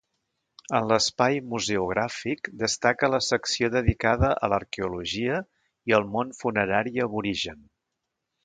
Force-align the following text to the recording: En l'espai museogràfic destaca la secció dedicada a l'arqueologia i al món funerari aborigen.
En 0.77 0.85
l'espai 0.91 1.35
museogràfic 1.49 2.49
destaca 2.63 3.11
la 3.15 3.19
secció 3.27 3.69
dedicada 3.75 4.33
a 4.47 4.49
l'arqueologia 4.55 5.37
i 5.93 5.97
al 5.99 6.09
món 6.17 6.37
funerari 6.43 7.07
aborigen. 7.09 7.63